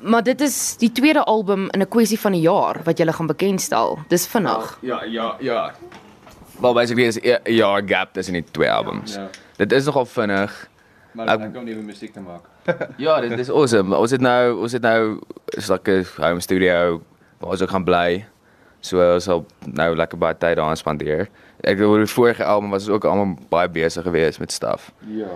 maar 0.00 0.22
dit 0.22 0.40
is 0.40 0.76
die 0.76 0.92
tweede 0.92 1.24
album 1.24 1.68
in 1.70 1.80
'n 1.82 1.88
kwessie 1.88 2.18
van 2.20 2.32
'n 2.32 2.40
jaar 2.40 2.80
wat 2.84 2.98
jy 2.98 3.12
gaan 3.12 3.26
bekendstel. 3.26 3.98
Dis 4.08 4.26
vinnig. 4.26 4.78
Ja, 4.82 5.04
ja, 5.04 5.36
ja. 5.40 5.72
Wel 6.60 6.74
basically 6.74 7.06
is 7.06 7.18
'n 7.20 7.52
jaar 7.52 7.82
gap 7.86 8.12
tussen 8.12 8.32
die 8.34 8.44
twee 8.50 8.70
albums. 8.70 9.14
Ja. 9.14 9.28
Dit 9.56 9.72
is 9.72 9.84
nogal 9.84 10.06
vinnig. 10.06 10.68
Maar 11.12 11.26
Ek- 11.28 11.40
ek 11.40 11.54
kom 11.54 11.64
nuwe 11.64 11.82
musiek 11.82 12.12
te 12.12 12.20
maak. 12.20 12.44
Ja, 12.96 13.20
dit 13.20 13.38
is 13.38 13.50
awesome. 13.50 13.96
Ons 13.96 14.10
het 14.10 14.20
nou 14.20 14.60
ons 14.60 14.72
het 14.72 14.82
nou 14.82 15.18
is 15.56 15.68
like 15.68 15.90
'n 15.90 16.04
home 16.22 16.40
studio 16.40 17.02
waar 17.38 17.50
ons 17.50 17.62
ook 17.62 17.70
gaan 17.70 17.84
bly. 17.84 18.24
So 18.80 19.14
ons 19.14 19.24
sal 19.24 19.46
nou 19.66 19.96
lekker 19.96 20.18
baie 20.18 20.34
tyd 20.38 20.56
daaraan 20.56 20.76
spandeer. 20.76 21.28
Ek 21.60 21.80
oor 21.80 21.98
die 21.98 22.06
vorige 22.06 22.44
album 22.44 22.70
was 22.70 22.82
ons 22.86 22.94
ook 22.94 23.04
almal 23.04 23.36
baie 23.48 23.68
besig 23.68 24.02
geweest 24.02 24.38
met 24.38 24.52
stuff. 24.52 24.92
Ja. 25.06 25.26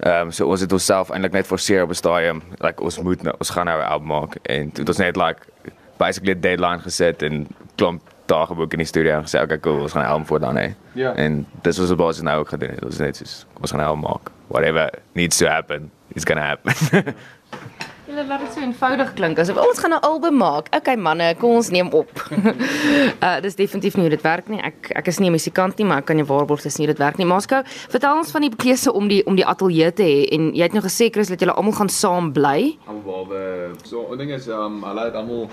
Ehm 0.00 0.20
um, 0.26 0.30
so 0.30 0.46
ons 0.48 0.60
het 0.60 0.72
onsself 0.72 1.10
eintlik 1.10 1.32
net 1.32 1.46
forceer 1.46 1.82
op 1.82 1.88
'n 1.90 1.94
stadium 1.94 2.42
like 2.60 2.82
ons 2.82 2.98
moet 3.02 3.22
nou 3.22 3.34
ons 3.38 3.50
gaan 3.50 3.66
nou 3.66 3.80
'n 3.80 3.84
album 3.86 4.06
maak 4.08 4.34
en 4.42 4.70
toe 4.72 4.80
het 4.84 4.88
ons 4.88 4.98
net 4.98 5.16
like 5.16 5.40
basically 5.96 6.34
'n 6.34 6.40
deadline 6.40 6.78
geset 6.78 7.22
en 7.22 7.46
klomp 7.76 8.00
dae 8.32 8.48
geboek 8.50 8.76
in 8.76 8.82
die 8.84 8.88
studio 8.88 9.18
en 9.18 9.28
gesê 9.28 9.42
okay 9.44 9.60
cool 9.64 9.84
ons 9.86 9.94
gaan 9.96 10.04
'n 10.04 10.12
album 10.12 10.26
voor 10.26 10.40
dan 10.40 10.56
hê. 10.56 10.68
Ja. 10.98 11.14
En 11.14 11.46
dis 11.62 11.78
was 11.78 11.90
ons 11.90 12.22
nou 12.22 12.38
ook 12.40 12.48
gedoen 12.48 12.74
het. 12.76 12.84
Ons 12.84 12.98
net 12.98 13.16
soos 13.16 13.46
ons 13.60 13.70
gaan 13.70 13.80
'n 13.80 13.84
album 13.84 14.04
maak. 14.10 14.30
Whatever 14.48 14.90
needs 15.12 15.36
to 15.36 15.46
happen, 15.46 15.90
it's 16.14 16.24
gonna 16.24 16.46
happen. 16.46 16.74
Julle 18.12 18.26
laat 18.28 18.42
dit 18.44 18.52
so 18.52 18.60
eenvoudig 18.60 19.12
klink 19.16 19.38
asof 19.40 19.56
ons 19.56 19.78
gaan 19.80 19.94
'n 19.96 20.04
album 20.04 20.36
maak. 20.36 20.66
Okay 20.76 20.96
manne, 20.96 21.34
kom 21.38 21.54
ons 21.56 21.70
neem 21.70 21.88
op. 21.96 22.10
uh 23.26 23.40
dis 23.40 23.54
definitief 23.54 23.94
nie 23.96 24.04
hoe 24.04 24.12
dit 24.12 24.20
werk 24.22 24.48
nie. 24.52 24.60
Ek 24.60 24.90
ek 24.90 25.06
is 25.06 25.18
nie 25.18 25.28
'n 25.28 25.32
musikant 25.32 25.78
nie, 25.78 25.86
maar 25.86 26.02
ek 26.02 26.04
kan 26.04 26.16
jou 26.20 26.26
waarborg 26.26 26.62
dis 26.62 26.76
nie 26.76 26.86
hoe 26.86 26.94
dit 26.94 27.04
werk 27.04 27.16
nie. 27.16 27.26
Masco, 27.26 27.62
vertel 27.64 28.16
ons 28.16 28.30
van 28.30 28.44
die 28.44 28.52
keuse 28.56 28.92
om 28.92 29.08
die 29.08 29.22
om 29.24 29.34
die 29.34 29.46
ateljee 29.46 29.92
te 29.92 30.02
hê 30.02 30.28
en 30.28 30.52
jy 30.52 30.62
het 30.62 30.72
nou 30.72 30.82
gesê 30.84 31.08
Chris 31.10 31.28
dat 31.28 31.40
julle 31.40 31.54
almal 31.54 31.72
gaan 31.72 31.88
saam 31.88 32.32
bly. 32.32 32.76
Almal 32.86 33.02
behalwe 33.02 33.40
so 33.84 34.12
'n 34.12 34.18
ding 34.18 34.30
is 34.30 34.46
um 34.48 34.82
hulle 34.84 35.04
het 35.04 35.14
almal 35.14 35.48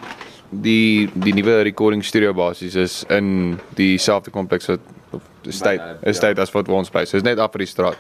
die 0.50 1.10
die 1.14 1.34
nuwe 1.34 1.62
recording 1.64 2.04
studio 2.04 2.34
basies 2.34 2.76
is 2.76 3.04
in 3.10 3.60
dieselfde 3.78 4.32
kompleks 4.32 4.70
wat 4.72 4.80
of 5.12 5.22
estate 5.48 5.82
ja. 5.82 5.98
estate 6.10 6.42
as 6.42 6.52
wat 6.52 6.70
ons 6.70 6.90
bly. 6.90 7.06
So 7.06 7.18
dis 7.18 7.28
net 7.28 7.40
af 7.40 7.52
by 7.54 7.64
die 7.64 7.70
straat. 7.70 7.98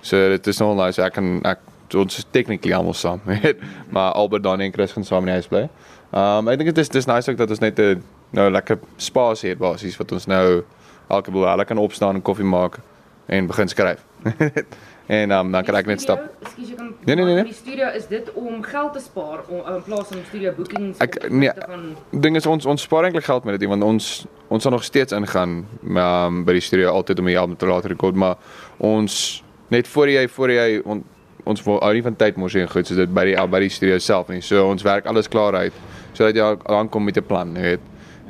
So 0.00 0.28
dit 0.34 0.46
is 0.46 0.60
nog 0.62 0.76
nice 0.78 1.02
ek 1.02 1.16
kan 1.18 1.38
ek 1.48 1.64
ons 1.96 2.18
is 2.20 2.26
technically 2.30 2.74
almal 2.76 2.94
saam, 2.94 3.22
weet. 3.32 3.62
Maar 3.90 4.12
Albert 4.12 4.44
Dani 4.44 4.66
en 4.68 4.72
Chris 4.72 4.92
gaan 4.92 5.04
saam 5.04 5.24
in 5.26 5.32
die 5.32 5.38
huis 5.40 5.50
bly. 5.50 5.66
Um 6.12 6.48
ek 6.48 6.60
dink 6.60 6.74
dit 6.74 6.84
is 6.84 6.92
dis 6.92 7.08
nice 7.10 7.30
ook 7.30 7.40
dat 7.40 7.50
ons 7.50 7.64
net 7.64 7.78
'n 7.78 8.02
nou 8.36 8.50
lekker 8.50 8.78
spasie 8.96 9.50
het 9.50 9.58
basies 9.58 9.96
wat 9.96 10.12
ons 10.12 10.26
nou 10.26 10.62
elke 11.08 11.30
boel 11.32 11.48
hulle 11.48 11.64
kan 11.64 11.78
opstaan 11.78 12.14
en 12.14 12.22
koffie 12.22 12.44
maak 12.44 12.80
en 13.28 13.46
begin 13.46 13.68
skryf. 13.68 14.04
en 15.18 15.30
um 15.32 15.52
dan 15.52 15.64
kan 15.64 15.76
ek 15.78 15.86
net 15.88 16.00
stap. 16.04 16.20
Ekskuus, 16.42 16.68
jy 16.68 16.76
kan 16.76 16.88
Nee, 17.04 17.14
nee, 17.16 17.24
nee, 17.24 17.34
nee. 17.34 17.44
Die 17.44 17.54
studio 17.56 17.88
is 17.96 18.06
dit 18.08 18.32
om 18.36 18.62
geld 18.62 18.92
te 18.92 19.00
spaar 19.00 19.44
om 19.48 19.62
in 19.74 19.82
plaas 19.86 20.10
van 20.12 20.18
studio 20.28 20.52
bookings 20.56 20.98
Ek- 21.04 21.30
nee. 21.30 21.52
te 21.54 21.64
gaan 21.68 21.84
ding 22.10 22.36
is 22.36 22.46
ons 22.46 22.66
ons 22.66 22.82
spaar 22.82 23.04
eintlik 23.08 23.24
geld 23.24 23.44
met 23.48 23.56
dit 23.60 23.68
want 23.68 23.82
ons 23.86 24.26
ons 24.48 24.62
sal 24.62 24.72
nog 24.72 24.84
steeds 24.84 25.12
ingaan 25.16 25.62
um, 25.96 26.42
by 26.44 26.52
die 26.56 26.64
studio 26.64 26.90
altyd 26.92 27.18
om 27.22 27.30
die 27.30 27.38
album 27.38 27.56
te 27.56 27.66
laat 27.68 27.84
rekord 27.88 28.14
maar 28.14 28.36
ons 28.76 29.42
net 29.72 29.88
voor 29.88 30.08
jy 30.12 30.26
voor 30.28 30.52
jy 30.52 30.80
on, 30.84 31.04
ons 31.44 31.62
wil 31.64 31.80
ou 31.80 31.92
nie 31.96 32.04
van 32.04 32.16
tyd 32.16 32.36
mors 32.36 32.54
en 32.60 32.68
goed 32.68 32.86
so 32.88 32.98
dit 32.98 33.14
by 33.14 33.24
die 33.30 33.36
by 33.48 33.60
die 33.64 33.72
studio 33.72 33.98
self 33.98 34.28
nie 34.28 34.42
so 34.44 34.66
ons 34.68 34.84
werk 34.84 35.06
alles 35.08 35.28
klaar 35.32 35.56
uit 35.56 35.72
sodat 36.12 36.36
jy 36.36 36.50
aankom 36.74 37.04
met 37.08 37.16
'n 37.16 37.24
plan 37.24 37.54
jy 37.56 37.62
weet 37.76 37.80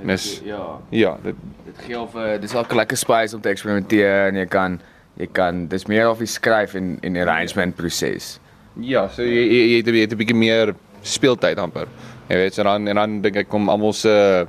en 0.02 0.11
is 0.11 0.40
ja. 0.45 0.78
ja 0.90 1.17
dit 1.23 1.35
Dit 1.64 1.78
gee 1.87 1.99
of 2.00 2.14
uh, 2.14 2.40
dis 2.40 2.55
ook 2.55 2.73
'n 2.73 2.76
lekker 2.76 2.97
space 2.97 3.37
om 3.37 3.40
te 3.43 3.49
eksperimenteer 3.49 4.28
en 4.28 4.35
jy 4.37 4.47
kan 4.47 4.81
jy 5.17 5.26
kan 5.33 5.67
dis 5.69 5.87
meer 5.87 6.09
of 6.11 6.19
die 6.19 6.26
skryf 6.26 6.75
en 6.75 6.99
en 7.02 7.17
arrangement 7.17 7.75
proses. 7.76 8.38
ja 8.81 9.09
so 9.09 9.23
jy 9.23 9.28
jy, 9.49 9.64
jy, 9.71 9.76
het, 9.76 9.87
jy 9.87 10.00
het 10.00 10.12
'n 10.12 10.17
bietjie 10.17 10.37
meer 10.37 10.75
speeltyd 11.02 11.59
amper 11.59 11.87
jy 12.28 12.37
weet 12.37 12.55
so 12.55 12.62
dan 12.62 12.88
en 12.88 12.95
dan 12.97 13.21
dink 13.23 13.37
ek 13.37 13.49
kom 13.49 13.69
almal 13.69 13.93
se 13.93 14.47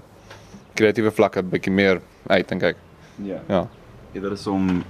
kreatiewe 0.76 1.12
vlakke 1.12 1.44
bietjie 1.44 1.72
meer 1.74 2.02
uit 2.28 2.48
dink 2.48 2.64
ek 2.64 2.76
Ja. 3.24 3.40
ja 3.50 3.68
Eerder 4.14 4.32
is 4.32 4.48
om 4.48 4.84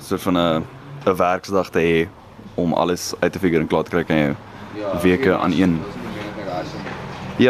so 0.00 0.16
van 0.18 0.36
'n 0.36 0.64
'n 1.06 1.16
werksdag 1.16 1.70
te 1.70 1.78
hê 1.80 2.08
om 2.56 2.72
alles 2.72 3.14
uit 3.20 3.32
te 3.32 3.38
figure 3.38 3.60
en 3.60 3.66
klaar 3.68 3.84
te 3.84 3.90
kry 3.90 4.04
kan 4.04 4.16
jy 4.16 4.34
weke 5.02 5.36
aan 5.36 5.52
een. 5.52 5.80
Ja, 5.80 7.03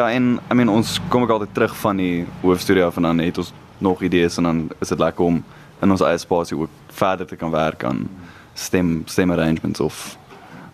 en 0.09 0.41
I 0.51 0.55
mean 0.55 0.69
ons 0.69 1.01
kom 1.09 1.23
ook 1.23 1.31
altyd 1.31 1.55
terug 1.55 1.77
van 1.77 1.97
die 1.97 2.27
hoofstudio 2.41 2.87
af 2.87 2.97
en 2.97 3.03
dan 3.03 3.19
het 3.19 3.39
ons 3.39 3.53
nog 3.79 4.03
idees 4.03 4.37
en 4.37 4.43
dan 4.43 4.69
is 4.81 4.89
dit 4.89 4.99
lekker 4.99 5.25
om 5.25 5.45
in 5.83 5.91
ons 5.91 6.01
eie 6.01 6.19
spasie 6.19 6.57
ook 6.57 6.71
verder 6.89 7.27
te 7.27 7.37
kan 7.37 7.51
werk 7.51 7.85
aan 7.85 8.09
stem 8.55 9.03
stem 9.07 9.31
arrangements 9.31 9.81
of 9.81 10.17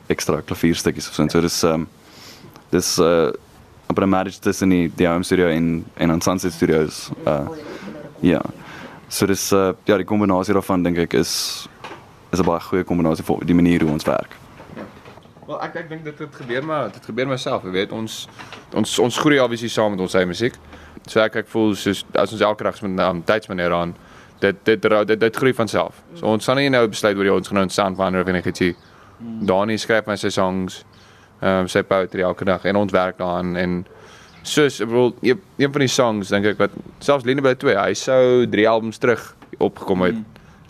ekstra 0.06 0.40
klavierstukkies 0.40 1.08
of 1.08 1.14
so. 1.14 1.28
So 1.28 1.40
dis 1.40 1.62
ehm 1.62 1.74
um, 1.80 1.88
dis 2.70 2.98
uh 2.98 3.32
amper 3.86 4.04
'n 4.06 4.08
marriage 4.08 4.38
tussen 4.38 4.68
die 4.68 4.92
die 4.96 5.06
home 5.08 5.24
studio 5.24 5.48
en 5.48 5.84
en 5.94 6.10
aan 6.10 6.20
Sunset 6.20 6.52
Studios. 6.52 7.10
Uh 7.26 7.48
ja. 8.20 8.42
So 9.08 9.26
dis 9.26 9.52
uh 9.52 9.72
ja, 9.84 9.96
die 9.96 10.04
kombinasie 10.04 10.54
daarvan 10.54 10.82
dink 10.82 10.98
ek 10.98 11.14
is 11.14 11.66
is 12.32 12.40
'n 12.40 12.44
baie 12.44 12.60
goeie 12.60 12.84
kombinasie 12.84 13.24
vir 13.24 13.44
die 13.44 13.54
manier 13.54 13.82
hoe 13.82 13.90
ons 13.90 14.04
werk. 14.04 14.36
Wel 15.50 15.62
ek 15.66 15.80
ek 15.80 15.88
dink 15.90 16.04
dit 16.06 16.18
dit 16.18 16.36
gebeur 16.38 16.62
maar 16.62 16.92
dit 16.94 17.06
gebeur 17.10 17.26
myself, 17.26 17.64
jy 17.66 17.72
weet, 17.74 17.92
ons 17.92 18.20
ons 18.78 18.90
ons 19.02 19.16
groei 19.18 19.40
obviously 19.42 19.70
saam 19.72 19.96
met 19.96 20.02
ons 20.04 20.12
eie 20.14 20.28
musiek. 20.30 20.54
So 21.10 21.18
ek 21.24 21.40
ek 21.40 21.48
voel 21.50 21.72
soos 21.74 22.04
as 22.14 22.30
ons 22.36 22.44
elke 22.46 22.62
dag 22.62 22.76
met 22.84 23.00
um, 23.02 23.22
tydsmanier 23.26 23.74
aan 23.74 23.96
dit 24.44 24.60
dit 24.68 24.86
dit, 24.86 25.16
dit 25.24 25.40
groei 25.42 25.50
van 25.58 25.68
self. 25.68 26.04
So 26.14 26.30
ons 26.30 26.46
sal 26.46 26.60
nie 26.60 26.68
nou 26.70 26.84
besluit 26.92 27.18
oor 27.18 27.26
die 27.26 27.32
ons 27.34 27.50
gaan 27.50 27.58
nou 27.58 27.64
'n 27.66 27.74
soundfinder 27.74 28.22
of 28.22 28.30
enigiets. 28.30 28.78
Dani 29.50 29.76
skryf 29.76 30.06
my 30.06 30.14
sy 30.16 30.30
songs, 30.30 30.84
ehm 31.40 31.64
um, 31.64 31.68
sy 31.68 31.82
poetry 31.82 32.22
elke 32.22 32.44
dag 32.44 32.64
en 32.64 32.76
ons 32.76 32.92
werk 32.92 33.18
daaraan 33.18 33.56
en 33.56 33.86
soos 34.42 34.80
ek 34.80 34.86
bedoel 34.86 35.14
een 35.20 35.40
een 35.58 35.72
van 35.72 35.80
die 35.80 35.88
songs 35.88 36.28
dink 36.28 36.46
ek 36.46 36.58
wat 36.58 36.70
selfs 37.00 37.24
Lene 37.24 37.42
by 37.42 37.54
2, 37.54 37.74
hy 37.74 37.94
sou 37.94 38.46
3 38.46 38.68
albums 38.68 38.98
terug 38.98 39.34
opgekom 39.58 40.02
het. 40.02 40.14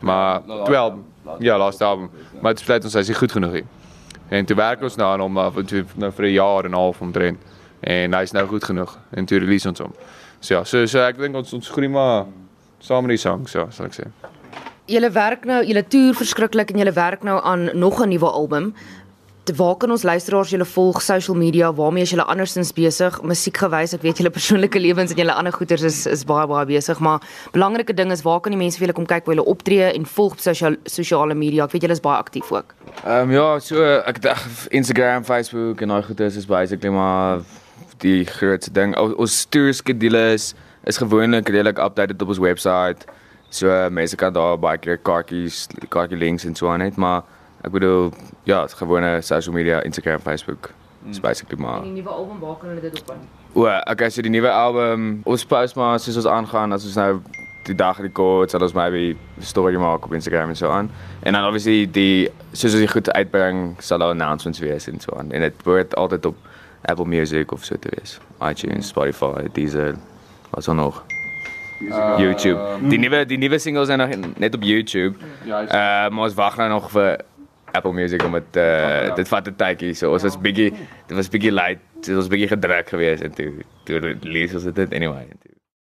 Maar 0.00 0.40
12 0.64 0.94
ja, 1.38 1.58
laaste 1.58 1.84
album. 1.84 2.10
Maar 2.40 2.54
dit 2.54 2.64
besluit 2.64 2.84
ons 2.84 2.94
hy 2.94 3.00
is 3.00 3.08
nie 3.08 3.20
goed 3.20 3.32
genoeg 3.32 3.52
nie. 3.52 3.66
En 4.30 4.46
toe 4.46 4.56
werk 4.56 4.82
ons 4.86 4.96
nou 4.96 5.08
aan 5.10 5.20
hom 5.24 5.38
af 5.42 5.58
toe 5.66 5.84
nou 5.98 6.10
vir 6.14 6.24
'n 6.26 6.32
jaar 6.32 6.64
en 6.64 6.70
'n 6.70 6.78
half 6.78 7.00
omtrent. 7.00 7.38
En 7.80 8.14
hy's 8.14 8.32
nou 8.32 8.46
goed 8.46 8.64
genoeg 8.64 8.98
en 9.10 9.24
toe 9.24 9.38
release 9.38 9.68
ons 9.68 9.78
hom. 9.78 9.92
So 10.40 10.54
ja, 10.54 10.64
so 10.64 10.86
so 10.86 10.98
ek 10.98 11.18
dink 11.18 11.34
ons 11.36 11.52
ons 11.52 11.68
groei 11.68 11.88
maar 11.88 12.26
saam 12.78 13.06
met 13.06 13.10
die 13.10 13.16
songs, 13.16 13.52
ja, 13.52 13.66
sal 13.70 13.86
ek 13.86 13.92
sê. 13.92 14.06
Julle 14.90 15.10
werk 15.10 15.44
nou, 15.44 15.64
julle 15.64 15.82
toer 15.86 16.14
verskriklik 16.14 16.70
en 16.70 16.78
julle 16.78 16.92
werk 16.92 17.22
nou 17.22 17.40
aan 17.42 17.70
nog 17.74 18.00
'n 18.00 18.08
nuwe 18.08 18.30
album. 18.30 18.74
Waar 19.44 19.76
kan 19.76 19.90
ons 19.90 20.02
luisteraars 20.02 20.50
julle 20.50 20.64
volg 20.64 21.02
social 21.02 21.36
media? 21.36 21.72
Waarmee 21.74 22.02
is 22.02 22.10
julle 22.10 22.24
andersins 22.28 22.72
besig? 22.76 23.16
Musiekgewys, 23.22 23.94
ek 23.96 24.02
weet 24.04 24.20
julle 24.20 24.32
persoonlike 24.38 24.78
lewens 24.78 25.14
en 25.14 25.18
julle 25.18 25.34
ander 25.34 25.54
goeters 25.54 25.82
is 25.86 26.02
is 26.06 26.24
baie 26.28 26.46
baie 26.50 26.66
besig, 26.68 27.00
maar 27.00 27.24
belangrike 27.54 27.96
ding 27.96 28.12
is 28.12 28.22
waar 28.22 28.40
kan 28.44 28.52
die 28.54 28.60
mense 28.60 28.78
vir 28.78 28.86
julle 28.86 28.98
kom 28.98 29.08
kyk 29.08 29.26
waar 29.26 29.34
julle 29.34 29.48
optree 29.48 29.88
en 29.88 30.04
volg 30.06 30.36
op 30.36 30.44
sosiale 30.44 30.78
sosiale 30.84 31.34
media? 31.34 31.64
Ek 31.64 31.74
weet 31.74 31.88
julle 31.88 31.96
is 31.96 32.04
baie 32.04 32.20
aktief 32.20 32.52
ook. 32.52 32.76
Ehm 33.00 33.30
um, 33.30 33.34
ja, 33.34 33.48
so 33.64 33.82
ek 34.12 34.20
dink 34.22 34.68
Instagram, 34.82 35.24
Facebook 35.24 35.82
en 35.82 35.96
daai 35.96 36.04
goedes 36.10 36.36
is 36.36 36.46
basically 36.46 36.92
maar 36.94 37.42
die 38.04 38.24
grootste 38.28 38.72
ding. 38.76 38.94
O, 38.96 39.14
ons 39.24 39.40
tour 39.48 39.72
skedule 39.72 40.26
is 40.36 40.52
is 40.84 41.00
gewoonlik 41.00 41.48
redelik 41.48 41.80
updated 41.80 42.22
op 42.22 42.36
ons 42.36 42.44
website. 42.44 43.08
So 43.50 43.72
mense 43.90 44.16
kan 44.16 44.32
daar 44.32 44.58
baie 44.60 44.78
keer 44.78 45.00
kaartjies, 45.00 45.66
kaartjie 45.88 46.18
links 46.18 46.44
en 46.44 46.54
so 46.54 46.68
aan 46.70 46.84
net, 46.84 46.96
maar 46.96 47.24
ek 47.62 47.70
bedoel 47.70 48.12
ja, 48.44 48.62
het 48.62 48.72
gewone 48.72 49.20
social 49.20 49.54
media, 49.54 49.82
Instagram, 49.82 50.18
Facebook. 50.18 50.70
Is 51.10 51.20
basically 51.20 51.62
maar. 51.62 51.82
die 51.82 51.90
nuwe 51.92 52.08
album, 52.08 52.38
waar 52.40 52.56
kan 52.56 52.68
hulle 52.68 52.80
dit 52.80 53.00
op? 53.00 53.14
O, 53.52 53.64
okay, 53.90 54.10
so 54.10 54.22
die 54.22 54.30
nuwe 54.30 54.50
album, 54.50 55.20
ons 55.24 55.44
post 55.44 55.74
maar 55.76 55.98
soos 56.00 56.16
ons 56.16 56.26
aangaan, 56.26 56.72
as 56.72 56.84
ons 56.84 56.94
nou 56.94 57.20
die 57.64 57.74
dag 57.74 57.98
rekord, 58.00 58.50
sal 58.50 58.60
ons 58.60 58.72
maybe 58.72 59.16
'n 59.38 59.42
story 59.42 59.76
maak 59.76 60.04
op 60.04 60.12
Instagram 60.12 60.48
en 60.48 60.56
so 60.56 60.70
aan. 60.70 60.90
En 61.22 61.32
dan 61.32 61.44
obviously 61.44 61.86
die 61.90 62.28
soos 62.52 62.72
ons 62.72 62.80
die 62.80 62.88
goed 62.88 63.10
uitbring, 63.12 63.76
sal 63.78 63.98
daar 63.98 64.10
announcements 64.10 64.58
wees 64.60 64.86
en 64.88 65.00
so 65.00 65.16
aan. 65.16 65.32
En 65.32 65.40
dit 65.40 65.54
word 65.64 65.94
altyd 65.96 66.26
op 66.26 66.36
Apple 66.84 67.04
Music 67.06 67.52
of 67.52 67.64
so 67.64 67.76
te 67.78 67.88
wees. 67.96 68.18
iTunes, 68.50 68.88
Spotify, 68.88 69.48
Deezer, 69.52 69.94
wat 70.50 70.64
so 70.64 70.72
nog. 70.72 71.02
YouTube. 72.18 72.58
Die 72.88 72.98
nuwe 72.98 73.24
die 73.26 73.38
nuwe 73.38 73.58
singles 73.58 73.86
zijn 73.86 73.98
nog 73.98 74.08
in- 74.08 74.34
net 74.36 74.54
op 74.54 74.62
YouTube. 74.62 75.16
Ja, 75.44 75.62
Uh, 75.62 75.70
maar 76.14 76.24
ons 76.24 76.34
wag 76.34 76.56
nou 76.56 76.68
nog 76.68 76.90
vir 76.90 77.18
Apple 77.72 77.92
Music 77.92 78.24
om 78.24 78.32
dit 78.32 78.56
uh, 78.56 79.14
dit 79.14 79.28
vat 79.28 79.48
'n 79.48 79.56
tydjie. 79.56 79.94
So 79.94 80.12
ons 80.12 80.22
was 80.22 80.38
bietjie 80.38 80.70
dit 81.06 81.16
was 81.16 81.28
bietjie 81.28 81.52
late. 81.52 81.80
Dit 82.00 82.14
was 82.16 82.28
bietjie 82.28 82.48
gedruk 82.48 82.88
geweest 82.88 83.22
en 83.22 83.34
toe 83.34 83.52
toe 83.84 83.98
release 83.98 84.54
ons 84.54 84.64
dit 84.64 84.94
anyway. 84.94 85.26
En 85.30 85.38
toe 85.42 85.49